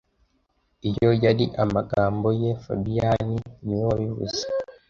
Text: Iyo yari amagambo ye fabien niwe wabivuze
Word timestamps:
Iyo 0.89 1.09
yari 1.23 1.45
amagambo 1.63 2.27
ye 2.41 2.51
fabien 2.63 3.29
niwe 3.65 3.83
wabivuze 3.91 4.41